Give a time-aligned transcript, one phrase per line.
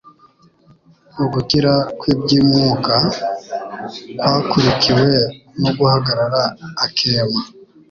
[1.23, 2.95] Ugukira kw'iby'umwuka
[4.19, 5.07] kwakurikiwe
[5.61, 6.41] no guhagarara
[6.85, 7.39] akema.